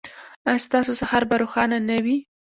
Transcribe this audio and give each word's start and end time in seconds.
ایا 0.47 0.63
ستاسو 0.65 0.91
سهار 1.01 1.23
به 1.29 1.35
روښانه 1.41 1.77
نه 1.89 1.97
وي؟ 2.03 2.17